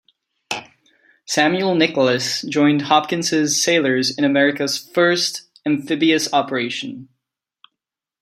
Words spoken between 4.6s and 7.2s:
first amphibious operation.